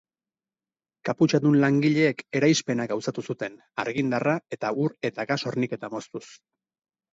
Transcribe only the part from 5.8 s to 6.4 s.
moztuz.